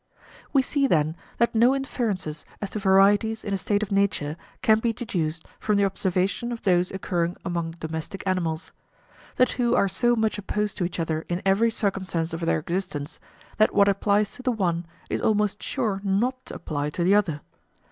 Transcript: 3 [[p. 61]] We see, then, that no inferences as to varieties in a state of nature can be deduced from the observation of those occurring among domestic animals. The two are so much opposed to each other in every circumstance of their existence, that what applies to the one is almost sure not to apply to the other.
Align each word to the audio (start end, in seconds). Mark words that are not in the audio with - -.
3 0.17 0.17
[[p. 0.17 0.23
61]] 0.23 0.47
We 0.53 0.61
see, 0.63 0.87
then, 0.87 1.15
that 1.37 1.53
no 1.53 1.75
inferences 1.75 2.43
as 2.59 2.71
to 2.71 2.79
varieties 2.79 3.45
in 3.45 3.53
a 3.53 3.57
state 3.59 3.83
of 3.83 3.91
nature 3.91 4.35
can 4.63 4.79
be 4.79 4.93
deduced 4.93 5.45
from 5.59 5.75
the 5.77 5.85
observation 5.85 6.51
of 6.51 6.63
those 6.63 6.89
occurring 6.91 7.37
among 7.45 7.75
domestic 7.79 8.23
animals. 8.25 8.71
The 9.35 9.45
two 9.45 9.75
are 9.75 9.87
so 9.87 10.15
much 10.15 10.39
opposed 10.39 10.77
to 10.77 10.85
each 10.85 10.99
other 10.99 11.21
in 11.29 11.43
every 11.45 11.69
circumstance 11.69 12.33
of 12.33 12.39
their 12.39 12.57
existence, 12.57 13.19
that 13.57 13.75
what 13.75 13.87
applies 13.87 14.31
to 14.31 14.41
the 14.41 14.51
one 14.51 14.87
is 15.07 15.21
almost 15.21 15.61
sure 15.61 16.01
not 16.03 16.47
to 16.47 16.55
apply 16.55 16.89
to 16.89 17.03
the 17.03 17.13
other. 17.13 17.41